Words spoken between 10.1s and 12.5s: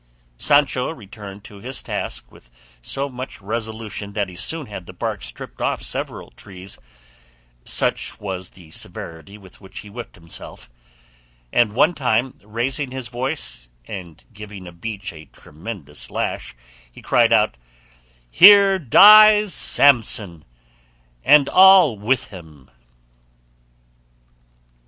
himself; and one time,